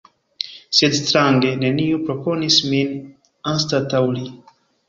Sed 0.77 0.95
strange: 0.99 1.51
neniu 1.65 2.01
proponis 2.09 2.59
min 2.73 2.99
anstataŭ 3.55 4.05
li! 4.19 4.29